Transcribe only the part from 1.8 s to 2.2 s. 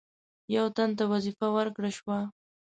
شوه.